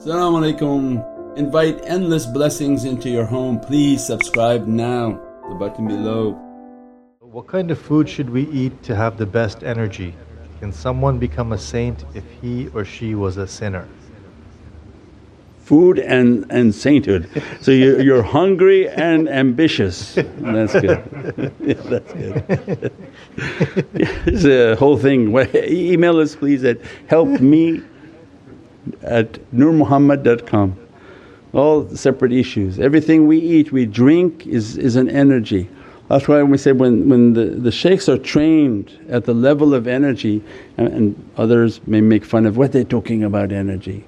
[0.00, 1.36] Assalamu alaikum.
[1.36, 3.60] Invite endless blessings into your home.
[3.60, 6.30] Please subscribe now, the button below.
[7.20, 10.14] What kind of food should we eat to have the best energy?
[10.58, 13.86] Can someone become a saint if he or she was a sinner?
[15.64, 17.28] Food and, and sainthood.
[17.60, 20.14] So you're, you're hungry and ambitious.
[20.14, 21.52] That's good.
[21.60, 22.92] yeah, that's good.
[24.26, 25.36] It's a whole thing.
[25.54, 27.84] Email us please at helpme
[29.02, 30.76] at nurmuhammad.com.
[31.52, 32.78] All separate issues.
[32.78, 35.68] Everything we eat, we drink is, is an energy.
[36.08, 39.86] That's why we say when, when the, the shaykhs are trained at the level of
[39.86, 40.42] energy
[40.76, 44.06] and, and others may make fun of what they're talking about energy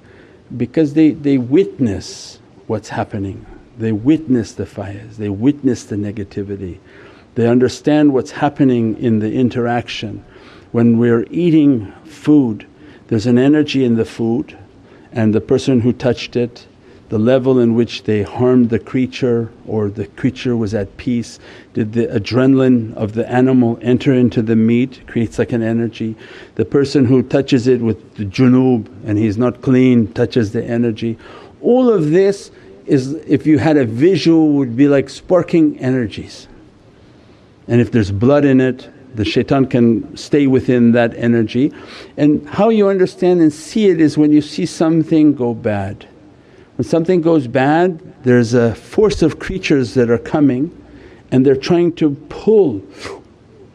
[0.57, 3.46] because they, they witness what's happening,
[3.79, 6.79] they witness the fires, they witness the negativity,
[7.35, 10.24] they understand what's happening in the interaction.
[10.73, 12.66] When we're eating food
[13.12, 14.57] there's an energy in the food
[15.12, 16.66] and the person who touched it,
[17.11, 21.38] the level in which they harmed the creature or the creature was at peace.
[21.74, 26.16] Did the adrenaline of the animal enter into the meat, creates like an energy.
[26.55, 31.18] The person who touches it with the junub and he's not clean touches the energy.
[31.60, 32.51] All of this
[32.87, 36.49] is if you had a visual would be like sparking energies.
[37.68, 41.73] And if there's blood in it the shaitan can stay within that energy.
[42.16, 46.09] And how you understand and see it is when you see something go bad.
[46.77, 50.77] When something goes bad there's a force of creatures that are coming
[51.30, 52.83] and they're trying to pull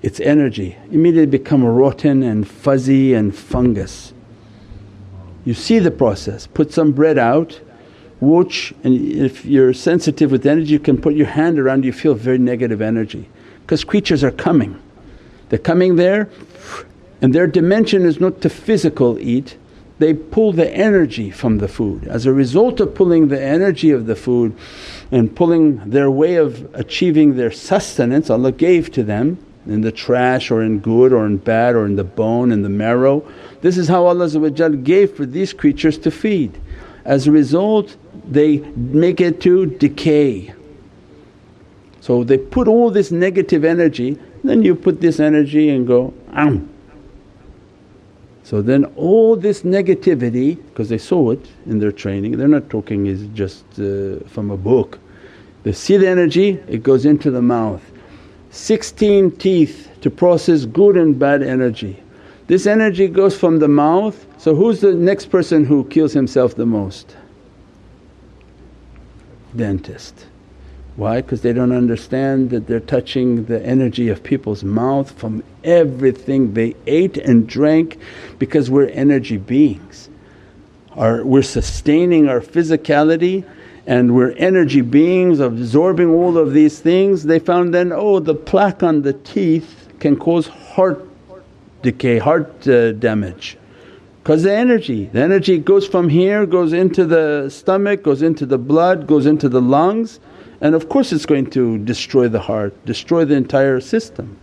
[0.03, 4.13] its energy, immediately become rotten and fuzzy and fungus.
[5.43, 7.59] You see the process, put some bread out,
[8.19, 12.15] watch and if you're sensitive with energy you can put your hand around you feel
[12.15, 13.29] very negative energy
[13.61, 14.81] because creatures are coming.
[15.49, 16.29] They're coming there
[17.21, 19.57] and their dimension is not to physical eat,
[19.99, 22.07] they pull the energy from the food.
[22.07, 24.55] As a result of pulling the energy of the food
[25.11, 30.51] and pulling their way of achieving their sustenance Allah gave to them in the trash
[30.51, 33.27] or in good or in bad or in the bone and the marrow.
[33.61, 34.29] This is how Allah
[34.77, 36.59] gave for these creatures to feed.
[37.03, 37.95] As a result
[38.29, 40.53] they make it to decay.
[42.07, 46.69] So they put all this negative energy then you put this energy and go, am.
[48.43, 53.07] So then all this negativity because they saw it in their training, they're not talking
[53.07, 54.99] is just uh, from a book.
[55.63, 57.83] They see the energy, it goes into the mouth.
[58.51, 62.01] 16 teeth to process good and bad energy.
[62.47, 66.65] This energy goes from the mouth, so who's the next person who kills himself the
[66.65, 67.17] most?
[69.53, 70.27] Dentist.
[70.97, 71.21] Why?
[71.21, 76.75] Because they don't understand that they're touching the energy of people's mouth from everything they
[76.87, 77.99] ate and drank
[78.39, 80.09] because we're energy beings.
[80.93, 83.47] Our, we're sustaining our physicality
[83.85, 87.23] and we're energy beings absorbing all of these things.
[87.23, 91.07] They found then, oh the plaque on the teeth can cause heart
[91.83, 93.59] decay, heart uh, damage
[94.23, 98.57] because the energy, the energy goes from here, goes into the stomach, goes into the
[98.57, 100.19] blood, goes into the lungs
[100.61, 104.37] and of course it's going to destroy the heart, destroy the entire system.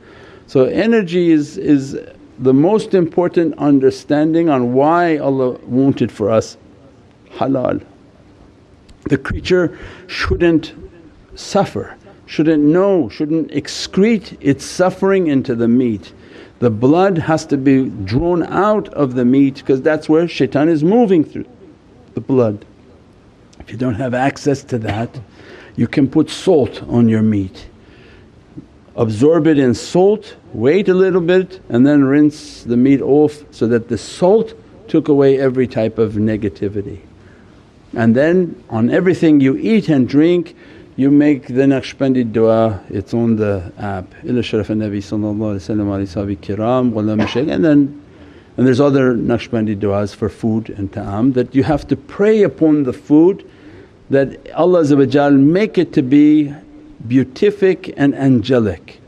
[0.46, 1.98] So energy is, is
[2.38, 6.56] the most important understanding on why Allah wanted for us
[7.32, 7.84] halal.
[9.08, 10.74] The creature shouldn't
[11.34, 16.12] suffer, shouldn't know, shouldn't excrete its suffering into the meat.
[16.60, 20.82] The blood has to be drawn out of the meat because that's where shaitan is
[20.84, 21.46] moving through
[22.14, 22.64] the blood.
[23.58, 25.10] If you don't have access to that
[25.76, 27.68] you can put salt on your meat.
[28.96, 33.66] Absorb it in salt, wait a little bit and then rinse the meat off so
[33.66, 34.54] that the salt
[34.88, 37.00] took away every type of negativity.
[37.94, 40.56] And then on everything you eat and drink
[40.96, 48.04] you make the Naqshbandi dua, it's on the app, ila sharaf al-Nabi kiram and then
[48.56, 52.84] and there's other Naqshbandi du'as for food and ta'am that you have to pray upon
[52.84, 53.48] the food
[54.10, 56.54] that Allah make it to be
[57.06, 59.00] beatific and angelic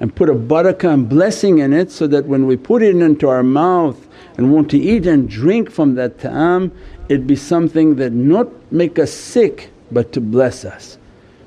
[0.00, 3.28] and put a barakah and blessing in it so that when we put it into
[3.28, 6.72] our mouth and want to eat and drink from that ta'am
[7.08, 10.96] it be something that not make us sick but to bless us.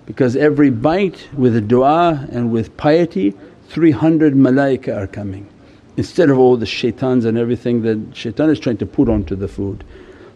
[0.05, 3.33] Because every bite with a du'a and with piety
[3.69, 5.49] 300 malaika are coming
[5.95, 9.47] instead of all the shaitans and everything that shaitan is trying to put onto the
[9.47, 9.83] food.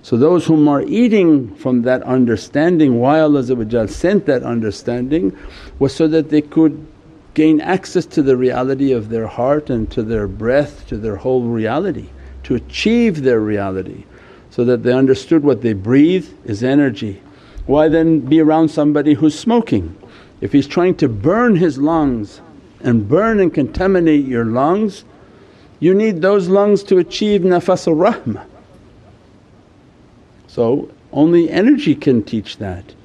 [0.08, 3.44] So those whom are eating from that understanding why Allah
[3.90, 5.38] sent that understanding
[5.80, 6.88] was so that they could
[7.34, 11.42] gain access to the reality of their heart and to their breath, to their whole
[11.42, 12.08] reality,
[12.44, 14.06] to achieve their reality.
[14.50, 17.22] so that they understood what they breathe is energy.
[17.66, 19.94] Why then be around somebody who's smoking?
[20.40, 22.40] If he's trying to burn his lungs
[22.80, 25.04] and burn and contaminate your lungs,
[25.82, 28.46] you need those lungs to achieve nafasul rahmah.
[30.58, 32.96] So only energy can teach that.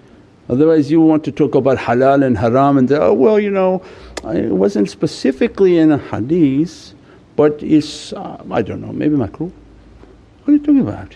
[0.49, 3.83] Otherwise you want to talk about halal and haram and say, oh well you know
[4.25, 6.95] it wasn't specifically in a hadith
[7.37, 9.53] but it's uh, I don't know maybe makruh.
[9.53, 11.15] What are you talking about?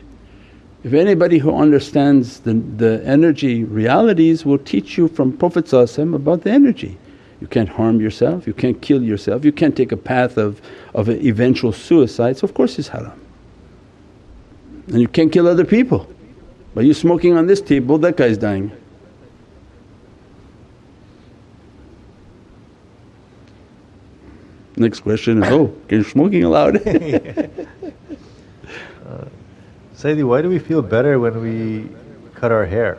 [0.84, 6.50] If anybody who understands the, the energy realities will teach you from Prophet about the
[6.50, 6.98] energy.
[7.40, 10.60] You can't harm yourself, you can't kill yourself, you can't take a path of,
[10.94, 13.18] of eventual suicide, so of course it's haram.
[14.88, 16.06] And you can't kill other people.
[16.76, 18.70] By you smoking on this table that guy's dying.
[24.76, 26.76] Next question is, oh, is smoking allowed?
[29.06, 29.24] Uh,
[29.94, 31.88] Sayyidi, why do we feel better when we
[32.34, 32.98] cut our hair?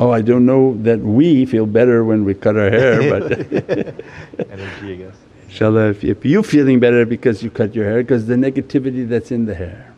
[0.00, 3.30] Oh, I don't know that we feel better when we cut our hair, but
[4.50, 5.14] energy, I guess.
[5.44, 9.30] Inshallah, if, if you feeling better because you cut your hair, because the negativity that's
[9.30, 9.89] in the hair.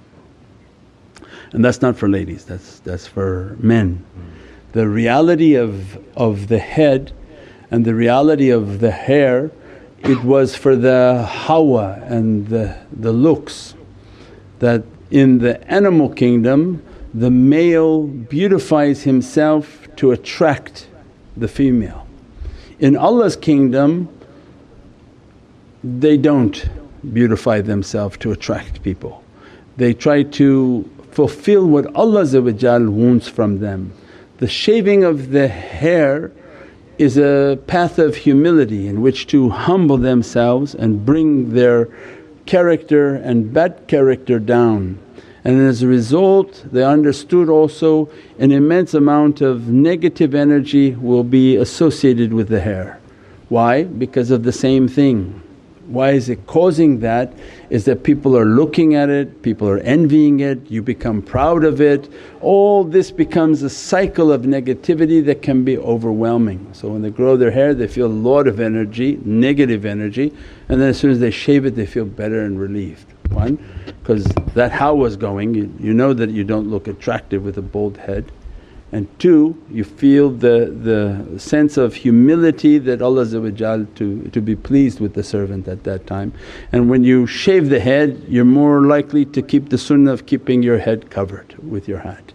[1.53, 4.05] And that's not for ladies, that's that's for men.
[4.73, 7.13] The reality of of the head
[7.73, 9.51] and the reality of the hair,
[10.01, 13.75] it was for the hawa and the, the looks
[14.59, 16.83] that in the animal kingdom
[17.15, 20.87] the male beautifies himself to attract
[21.37, 22.07] the female.
[22.79, 24.09] In Allah's kingdom
[25.83, 26.69] they don't
[27.13, 29.25] beautify themselves to attract people.
[29.79, 32.25] They try to fulfill what Allah
[32.91, 33.93] wants from them.
[34.39, 36.33] The shaving of the hair
[36.99, 41.89] is a path of humility in which to humble themselves and bring their
[42.47, 44.99] character and bad character down.
[45.45, 51.57] And as a result they understood also an immense amount of negative energy will be
[51.57, 53.01] associated with the hair.
[53.49, 53.85] Why?
[53.85, 55.42] Because of the same thing.
[55.93, 57.35] Why is it causing that?
[57.69, 61.83] Is that people are looking at it, people are envying it, you become proud of
[61.83, 62.11] it.
[62.41, 66.67] All this becomes a cycle of negativity that can be overwhelming.
[66.73, 70.33] So when they grow their hair they feel a lot of energy, negative energy
[70.71, 73.13] and then as soon as they shave it they feel better and relieved.
[73.29, 74.25] One, because
[74.55, 77.97] that how was going, you, you know that you don't look attractive with a bald
[77.99, 78.31] head
[78.93, 85.01] and two you feel the, the sense of humility that Allah to, to be pleased
[85.01, 86.33] with the servant at that time.
[86.73, 90.63] And when you shave the head you're more likely to keep the sunnah of keeping
[90.63, 92.33] your head covered with your hat.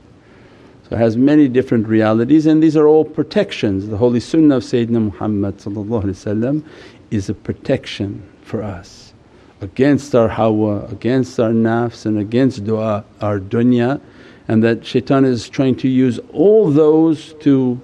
[0.90, 3.88] So it has many different realities and these are all protections.
[3.88, 6.64] The holy sunnah of Sayyidina Muhammad
[7.12, 9.14] is a protection for us
[9.62, 14.00] against our hawa, against our nafs and against du'a, our dunya
[14.48, 17.80] and that shaitan is trying to use all those to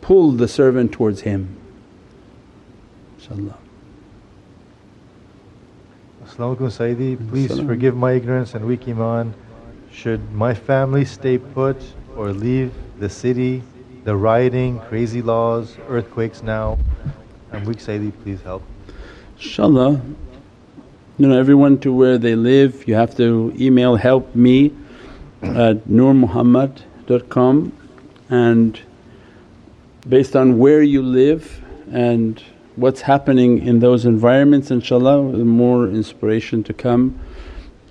[0.00, 1.56] pull the servant towards him.
[3.20, 3.54] InshaAllah.
[6.24, 7.66] As-salamu alaykum Sayyidi, please As-salam.
[7.66, 9.34] forgive my ignorance and weak iman.
[9.92, 11.76] Should my family stay put
[12.16, 13.62] or leave the city,
[14.04, 16.78] the rioting, crazy laws, earthquakes now?
[17.52, 18.62] I'm weak Sayyidi, please help.
[19.38, 20.00] InshaAllah,
[21.18, 24.70] you know everyone to where they live you have to email help me
[25.54, 27.72] at nurmuhammad.com
[28.28, 28.80] and
[30.08, 31.60] based on where you live
[31.92, 32.42] and
[32.76, 37.18] what's happening in those environments inshaAllah more inspiration to come.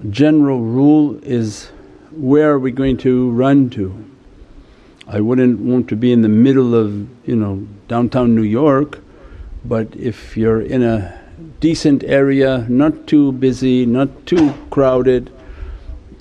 [0.10, 1.72] General rule is
[2.12, 4.06] where are we going to run to?
[5.08, 9.00] I wouldn't want to be in the middle of you know downtown New York
[9.68, 11.20] but if you're in a
[11.60, 15.32] decent area, not too busy, not too crowded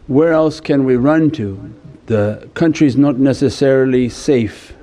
[0.07, 1.75] where else can we run to?
[2.07, 4.75] The country's not necessarily safe.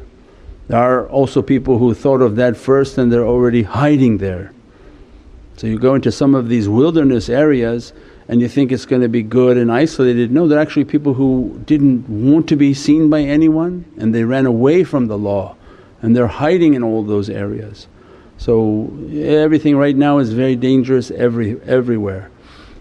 [0.68, 4.52] There are also people who thought of that first and they're already hiding there.
[5.58, 7.94] So you go into some of these wilderness areas
[8.28, 10.32] and you think it's going to be good and isolated.
[10.32, 14.46] No, they're actually people who didn't want to be seen by anyone and they ran
[14.46, 15.56] away from the law
[16.02, 17.88] and they're hiding in all those areas.
[18.38, 22.32] So everything right now is very dangerous every, everywhere.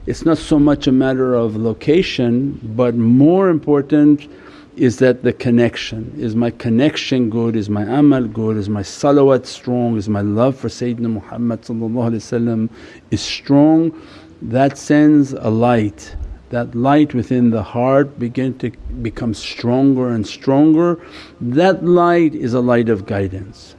[0.06, 4.28] It's not so much a matter of location but more important
[4.76, 6.14] is that the connection.
[6.16, 7.54] Is my connection good?
[7.54, 8.56] Is my amal good?
[8.56, 9.98] Is my salawat strong?
[9.98, 12.70] Is my love for Sayyidina Muhammad
[13.10, 14.00] is strong?
[14.40, 16.16] That sends a light.
[16.48, 18.70] That light within the heart begin to
[19.02, 20.98] become stronger and stronger.
[21.40, 23.76] That light is a light of guidance.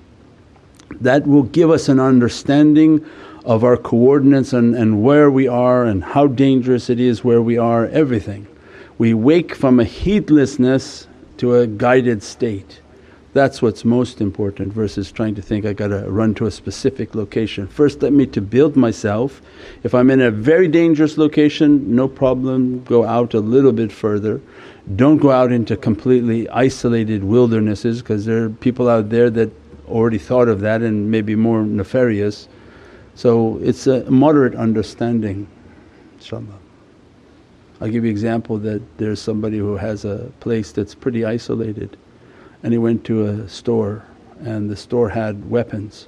[1.00, 3.04] That will give us an understanding
[3.46, 7.58] of our coordinates and, and where we are and how dangerous it is where we
[7.58, 8.48] are, everything.
[8.98, 11.08] We wake from a heedlessness
[11.38, 12.82] to a guided state.
[13.34, 17.66] That's what's most important versus trying to think, I gotta run to a specific location.
[17.66, 19.42] First let me to build myself.
[19.84, 24.42] If I'm in a very dangerous location, no problem, go out a little bit further.
[24.98, 29.50] Don't go out into completely isolated wildernesses because there are people out there that
[29.88, 32.50] already thought of that and maybe more nefarious.
[33.16, 35.48] So it's a moderate understanding
[36.22, 36.58] inshaAllah.
[37.80, 41.98] I'll give you example that there's somebody who has a place that's pretty isolated
[42.62, 44.06] and he went to a store
[44.42, 46.08] and the store had weapons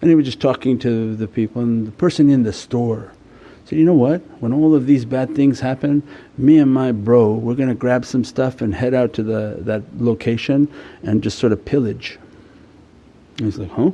[0.00, 3.12] and he was just talking to the people and the person in the store
[3.64, 6.02] said, you know what when all of these bad things happen
[6.38, 9.56] me and my bro we're going to grab some stuff and head out to the,
[9.60, 10.68] that location
[11.04, 12.18] and just sort of pillage.
[13.38, 13.90] And he's like, huh?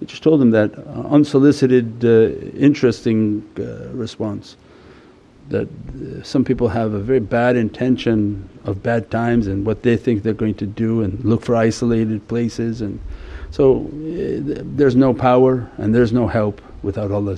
[0.00, 4.56] He just told him that uh, unsolicited uh, interesting uh, response
[5.50, 9.96] that uh, some people have a very bad intention of bad times and what they
[9.96, 12.98] think they're going to do and look for isolated places and
[13.50, 17.36] so uh, there's no power and there's no help without Allah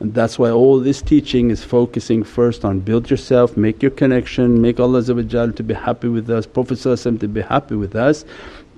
[0.00, 4.60] and that's why all this teaching is focusing first on build yourself, make your connection,
[4.60, 8.24] make Allah to be happy with us, Prophet to be happy with us.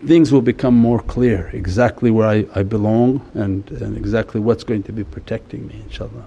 [0.07, 4.85] Things will become more clear exactly where I, I belong and, and exactly what's going
[4.85, 6.25] to be protecting me inshaAllah.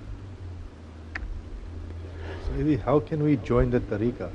[2.49, 4.29] Sayyidi, how can we join the tariqah?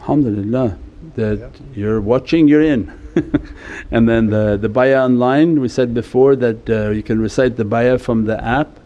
[0.00, 0.78] Alhamdulillah
[1.16, 1.48] that yeah.
[1.74, 2.92] you're watching you're in
[3.90, 7.64] and then the, the bayah online we said before that uh, you can recite the
[7.64, 8.79] bayah from the app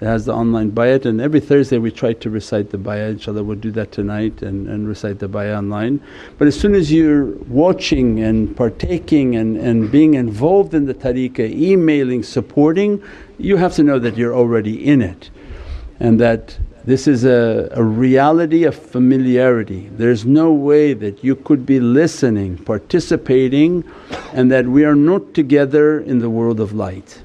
[0.00, 3.44] it has the online bayat and every Thursday we try to recite the bayat inshaAllah
[3.44, 6.00] we'll do that tonight and, and recite the bayat online.
[6.38, 11.50] But as soon as you're watching and partaking and, and being involved in the tariqah,
[11.50, 13.02] emailing, supporting,
[13.38, 15.30] you have to know that you're already in it
[16.00, 19.88] and that this is a, a reality of familiarity.
[19.92, 23.84] There's no way that you could be listening, participating
[24.32, 27.22] and that we are not together in the world of light.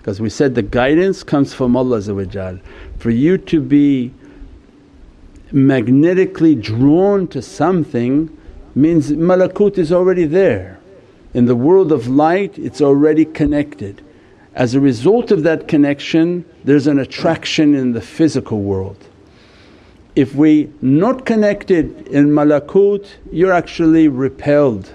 [0.00, 2.00] Because we said the guidance comes from Allah
[2.96, 4.14] For you to be
[5.52, 8.34] magnetically drawn to something
[8.74, 10.80] means malakut is already there.
[11.34, 14.02] In the world of light it's already connected.
[14.54, 19.06] As a result of that connection there's an attraction in the physical world.
[20.16, 24.90] If we not connected in malakut you're actually repelled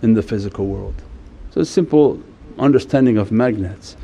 [0.00, 0.94] in the physical world.
[1.50, 2.22] So simple
[2.58, 3.94] understanding of magnets.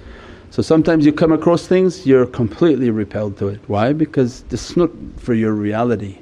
[0.54, 3.60] So sometimes you come across things you're completely repelled to it.
[3.66, 3.92] Why?
[3.92, 6.18] Because it's not for your reality.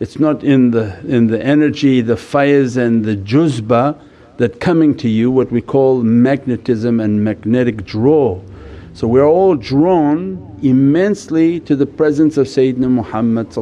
[0.00, 3.96] It's not in the in the energy, the faiz and the juzba
[4.38, 8.40] that coming to you what we call magnetism and magnetic draw.
[8.94, 13.52] So we're all drawn immensely to the presence of Sayyidina Muhammad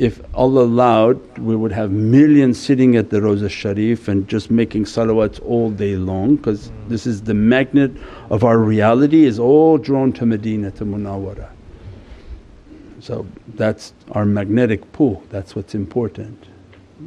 [0.00, 4.84] if Allah allowed we would have millions sitting at the Rawza Sharif and just making
[4.86, 7.92] salawats all day long because this is the magnet
[8.30, 11.50] of our reality is all drawn to Medina to Munawwara.
[13.00, 13.26] So
[13.56, 16.46] that's our magnetic pull, that's what's important.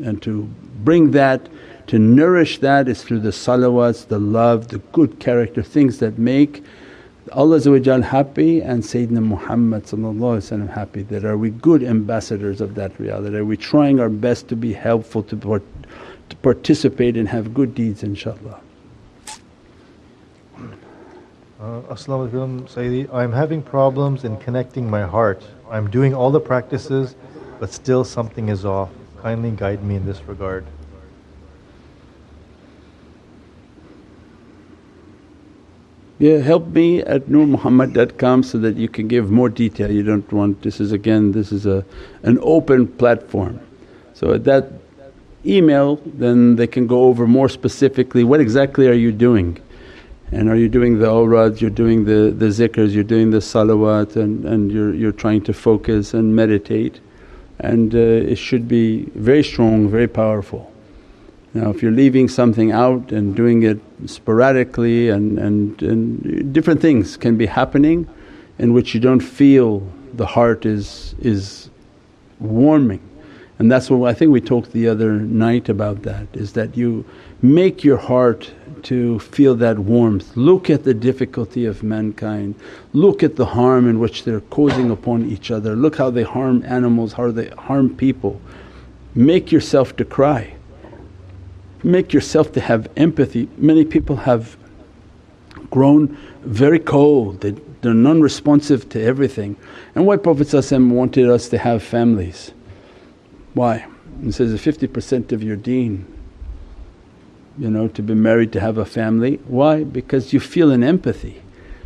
[0.04, 0.44] And to
[0.84, 1.50] bring that,
[1.88, 6.64] to nourish that is through the salawats, the love, the good character, things that make
[7.32, 9.88] Allah happy and Sayyidina Muhammad
[10.70, 14.56] happy that are we good ambassadors of that reality, are we trying our best to
[14.56, 15.64] be helpful to, part,
[16.30, 18.60] to participate and have good deeds inshaAllah.
[21.62, 25.44] Uh, As-salamu alaykum Sayyidi, I'm having problems in connecting my heart.
[25.72, 27.16] I'm doing all the practices
[27.64, 28.90] but still something is off.
[29.22, 30.66] Kindly guide me in this regard.
[36.20, 39.92] Yeah, help me at nurmuhammad.com so that you can give more detail.
[39.92, 41.84] You don't want this is again this is a
[42.22, 43.60] an open platform.
[44.14, 44.72] So at that
[45.46, 49.60] email then they can go over more specifically what exactly are you doing
[50.32, 54.16] and are you doing the awrads, you're doing the, the zikrs, you're doing the salawat
[54.16, 57.00] and, and you're, you're trying to focus and meditate
[57.60, 60.73] and uh, it should be very strong, very powerful.
[61.54, 67.16] Now if you're leaving something out and doing it sporadically and, and, and different things
[67.16, 68.08] can be happening
[68.58, 71.70] in which you don't feel the heart is, is
[72.40, 73.02] warming.
[73.60, 77.06] And that's what I think we talked the other night about that is that you
[77.44, 78.52] make your heart
[78.84, 80.36] to feel that warmth.
[80.36, 82.56] Look at the difficulty of mankind,
[82.94, 86.64] look at the harm in which they're causing upon each other, look how they harm
[86.66, 88.42] animals, how they harm people.
[89.14, 90.56] Make yourself to cry
[91.84, 93.50] make yourself to have empathy.
[93.58, 94.58] Many people have
[95.70, 99.56] grown very cold, they, they're non responsive to everything.
[99.96, 102.54] And why Prophet wanted us to have families?
[103.54, 103.86] Why?
[104.24, 106.06] He says, 50% of your deen,
[107.58, 109.36] you know, to be married, to have a family.
[109.48, 109.84] Why?
[109.84, 111.42] Because you feel an empathy.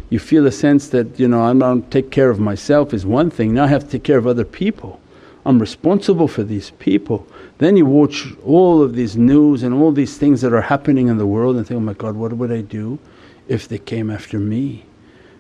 [0.10, 3.30] You feel a sense that, you know, I'm not take care of myself is one
[3.30, 5.00] thing, now I have to take care of other people.
[5.46, 7.25] I'm responsible for these people.
[7.58, 11.18] Then you watch all of these news and all these things that are happening in
[11.18, 13.00] the world and think, oh my God, what would I do
[13.48, 14.86] if they came after me?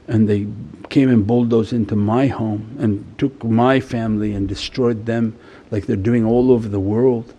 [0.07, 0.47] And they
[0.89, 5.37] came and bulldozed into my home and took my family and destroyed them
[5.69, 7.33] like they're doing all over the world.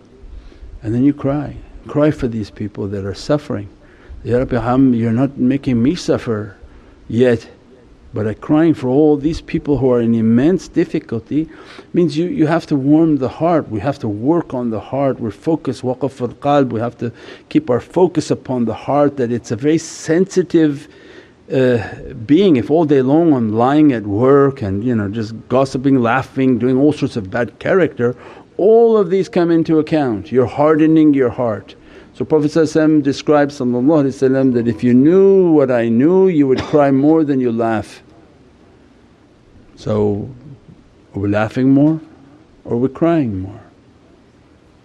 [0.81, 1.57] And then you cry,
[1.87, 3.69] cry for these people that are suffering.
[4.23, 6.55] Ya Rabbi, you're not making me suffer
[7.07, 7.49] yet
[8.13, 11.47] but crying for all these people who are in immense difficulty
[11.93, 15.19] means you, you have to warm the heart, we have to work on the heart,
[15.19, 17.11] we're focused waqaf al qalb, we have to
[17.49, 20.87] keep our focus upon the heart that it's a very sensitive
[21.53, 21.77] uh,
[22.25, 22.55] being.
[22.55, 26.77] If all day long I'm lying at work and you know just gossiping, laughing, doing
[26.77, 28.15] all sorts of bad character,
[28.57, 30.31] all of these come into account.
[30.31, 31.75] You're hardening your heart.
[32.19, 32.51] So Prophet
[33.01, 38.03] describes that, if you knew what I knew you would cry more than you laugh.
[39.77, 40.29] So
[41.15, 42.01] are we laughing more
[42.65, 43.61] or are we crying more?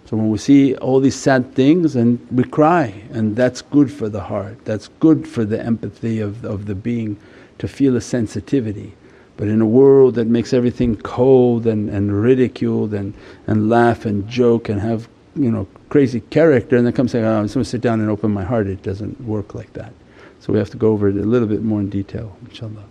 [0.05, 4.07] So when we see all these sad things and we cry and that's good for
[4.07, 7.17] the heart, that's good for the empathy of, of the being
[7.57, 8.93] to feel a sensitivity.
[9.35, 13.13] But in a world that makes everything cold and, and ridiculed and,
[13.45, 17.39] and laugh and joke and have you know crazy character and then come say, oh,
[17.39, 18.67] I'm just going to sit down and open my heart.
[18.67, 19.93] It doesn't work like that.
[20.39, 22.83] So we have to go over it a little bit more in detail inshaAllah.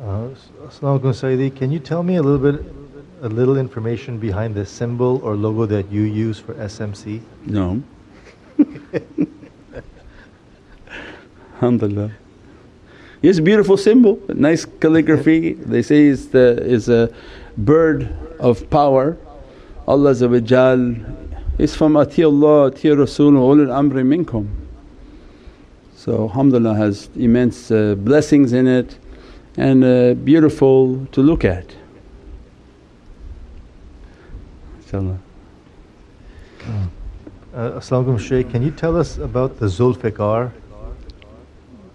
[0.00, 0.30] Uh,
[0.70, 2.64] Sayyidi, can you tell me a little bit,
[3.20, 7.20] a little information behind the symbol or logo that you use for SMC?
[7.44, 7.82] No.
[11.54, 12.12] Alhamdulillah.
[13.22, 15.52] It's a beautiful symbol, nice calligraphy.
[15.52, 17.12] They say it's the is a
[17.58, 19.18] bird of power
[19.86, 20.10] Allah
[21.58, 24.48] is from Ati Allah, Ati Rasul ulul amri minkum.
[25.96, 28.96] So alhamdulillah has immense uh, blessings in it
[29.56, 31.66] and uh, beautiful to look at.
[34.82, 35.18] InshaAllah.
[36.66, 40.52] Uh, As-salamu Shaykh, can you tell us about the Zulfiqar?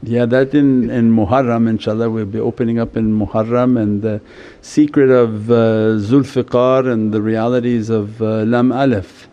[0.08, 4.22] Yeah, that in, in Muharram inshaAllah we'll be opening up in Muharram and the
[4.62, 9.28] secret of uh, Zulfiqar and the realities of uh, Lam Alif.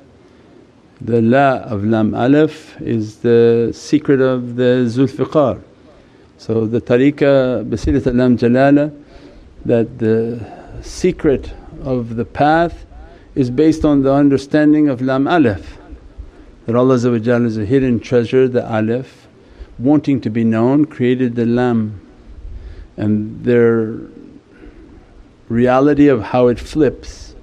[1.03, 5.61] The La of Lam Alif is the secret of the Zulfiqar.
[6.39, 8.99] So the tariqah Basilat Lam Jalala
[9.67, 10.43] that the
[10.81, 12.87] secret of the path
[13.35, 15.77] is based on the understanding of Lam Alif
[16.65, 19.22] that Allah is a hidden treasure, the Alif
[19.83, 22.01] wanting to be known created the lam
[22.97, 23.99] and their
[25.49, 27.35] reality of how it flips.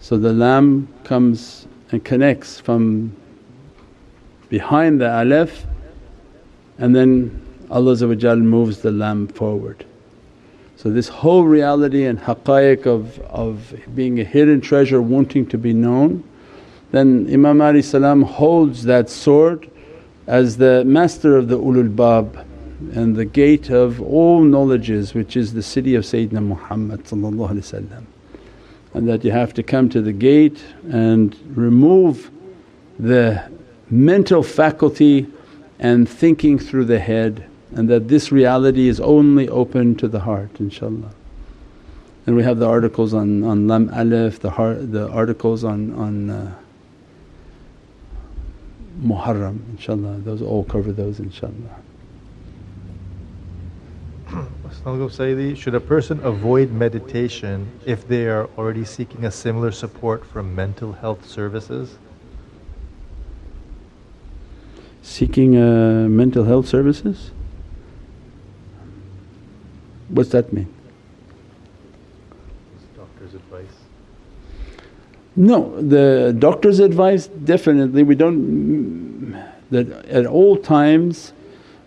[0.00, 3.14] So the lam comes and connects from
[4.48, 5.66] behind the alif
[6.78, 7.94] and then Allah
[8.36, 9.84] moves the lam forward.
[10.76, 15.74] So this whole reality and haqqaiq of, of being a hidden treasure wanting to be
[15.74, 16.24] known,
[16.90, 19.69] then Imam salam holds that sword
[20.30, 22.46] as the master of the ulul bab
[22.94, 27.00] and the gate of all knowledges which is the city of Sayyidina Muhammad
[28.94, 32.30] and that you have to come to the gate and remove
[33.00, 33.42] the
[33.90, 35.26] mental faculty
[35.80, 40.54] and thinking through the head and that this reality is only open to the heart
[40.54, 41.10] inshaAllah.
[42.26, 46.30] And we have the articles on, on Lam Alif, the, heart, the articles on, on
[46.30, 46.54] uh,
[49.00, 51.80] Muharram inshaAllah, those all cover those inshaAllah.
[54.70, 60.54] Sayyidi, should a person avoid meditation if they are already seeking a similar support from
[60.54, 61.98] mental health services?
[65.02, 67.32] Seeking uh, mental health services?
[70.08, 70.72] What's that mean?
[75.40, 79.32] No, the doctor's advice definitely we don't
[79.70, 81.32] that at all times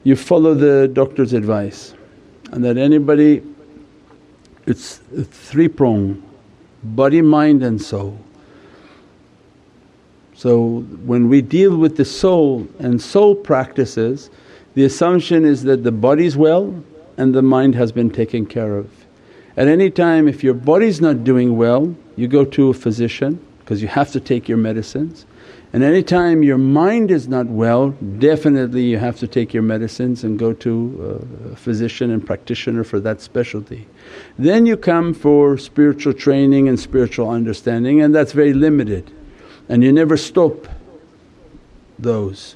[0.04, 1.94] you follow the doctor's advice
[2.52, 3.44] and that anybody
[4.66, 6.24] it's three prong
[6.84, 8.18] body, mind and soul.
[10.34, 14.32] So when we deal with the soul and soul practices
[14.74, 16.84] the assumption is that the body's well
[17.18, 18.90] and the mind has been taken care of.
[19.56, 23.82] At any time if your body's not doing well you go to a physician because
[23.82, 25.26] you have to take your medicines
[25.74, 30.38] And anytime your mind is not well, definitely you have to take your medicines and
[30.38, 33.88] go to uh, a physician and practitioner for that specialty.
[34.38, 39.12] Then you come for spiritual training and spiritual understanding, and that's very limited.
[39.68, 40.68] And you never stop
[41.98, 42.56] those.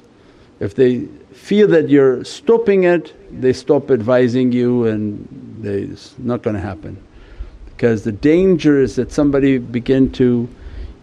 [0.60, 6.54] If they feel that you're stopping it, they stop advising you and it's not going
[6.54, 7.02] to happen.
[7.78, 10.48] Because the danger is that somebody begin to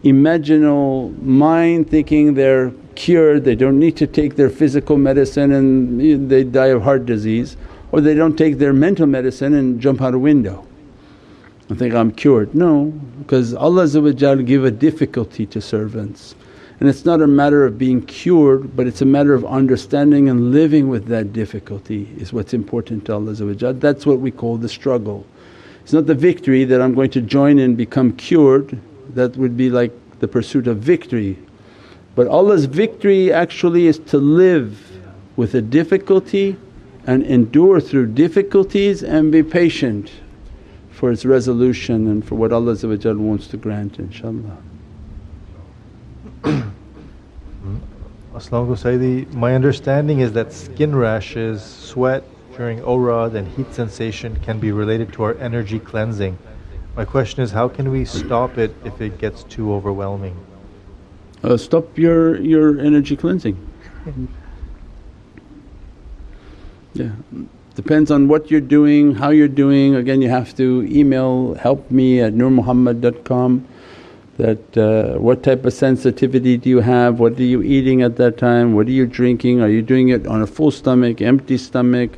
[0.04, 6.44] imaginal mind thinking they're cured, they don't need to take their physical medicine and they
[6.44, 7.56] die of heart disease
[7.94, 10.68] or they don't take their mental medicine and jump out a window
[11.70, 12.54] and think, I'm cured.
[12.54, 12.88] No,
[13.20, 13.88] because Allah
[14.44, 16.36] give a difficulty to servants
[16.82, 20.52] and it's not a matter of being cured but it's a matter of understanding and
[20.52, 23.34] living with that difficulty is what's important to Allah
[23.76, 25.26] That's what we call the struggle.
[25.86, 28.80] It's not the victory that I'm going to join and become cured
[29.14, 31.38] that would be like the pursuit of victory.
[32.16, 34.82] But Allah's victory actually is to live
[35.36, 36.58] with a difficulty
[37.06, 40.10] and endure through difficulties and be patient
[40.90, 44.58] for its resolution and for what Allah wants to grant inshaAllah.
[48.36, 52.24] As-salamu Sayyidi, my understanding is that skin rashes, sweat
[52.58, 56.38] during awrad and heat sensation can be related to our energy cleansing.
[56.96, 60.38] My question is how can we stop it if it gets too overwhelming?
[61.44, 63.58] Uh, stop your, your energy cleansing.
[66.94, 67.12] yeah,
[67.76, 69.96] depends on what you're doing, how you're doing.
[69.96, 73.68] Again you have to email help me at nurmuhammad.com
[74.38, 78.38] that uh, what type of sensitivity do you have, what are you eating at that
[78.38, 82.12] time, what are you drinking, are you doing it on a full stomach, empty stomach,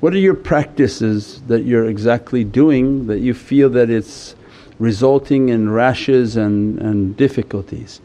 [0.00, 4.34] what are your practices that you're exactly doing that you feel that it's
[4.78, 8.00] resulting in rashes and, and difficulties?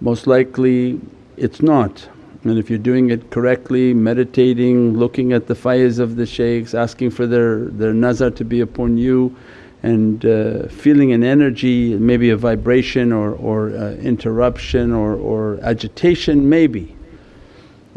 [0.00, 1.00] Most likely
[1.36, 2.08] it's not.
[2.42, 7.10] And if you're doing it correctly, meditating, looking at the faiz of the shaykhs, asking
[7.10, 9.36] for their, their nazar to be upon you
[9.84, 16.48] and uh, feeling an energy, maybe a vibration or, or uh, interruption or, or agitation
[16.48, 16.96] maybe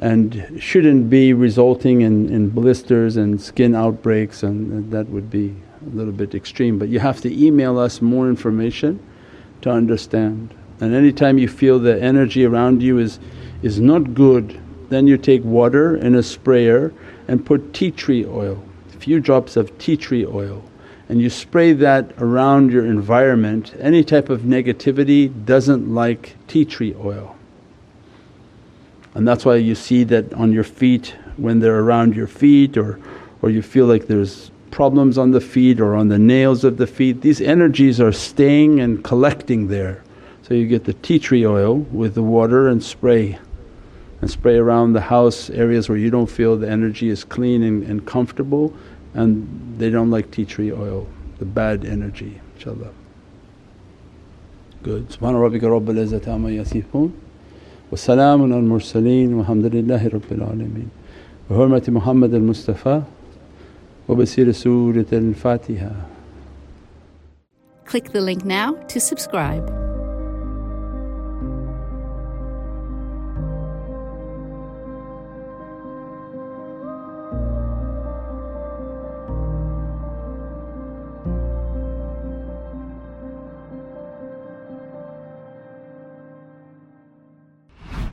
[0.02, 5.56] and shouldn't be resulting in, in blisters and skin outbreaks and, and that would be
[5.86, 6.78] a little bit extreme.
[6.78, 9.00] But you have to email us more information
[9.62, 10.54] to understand.
[10.80, 13.20] And anytime you feel the energy around you is,
[13.62, 14.60] is not good
[14.90, 16.94] then you take water in a sprayer
[17.30, 18.62] and put tea tree oil,
[18.94, 20.62] a few drops of tea tree oil
[21.12, 26.96] and you spray that around your environment, any type of negativity doesn't like tea tree
[27.04, 27.36] oil.
[29.14, 33.00] And that's why you see that on your feet when they're around your feet or,
[33.42, 36.88] or you feel like there's problems on the feet or on the nails of the
[36.88, 40.04] feet, these energies are staying and collecting there.
[40.44, 43.38] So you get the tea tree oil with the water and spray
[44.22, 47.84] and spray around the house areas where you don't feel the energy is clean and,
[47.84, 48.74] and comfortable
[49.14, 51.08] and they don't like tea tree oil,
[51.40, 52.94] the bad energy inshaAllah.
[54.84, 55.10] Good.
[55.10, 57.12] Subhana rabbika rabbil izzati amma.
[57.92, 60.90] وسلام على المرسلين والحمد لله رب العالمين
[61.50, 63.02] بحرمة محمد المصطفى
[64.10, 65.92] وبسير سورة الفاتحة
[67.86, 69.91] Click the link now to subscribe.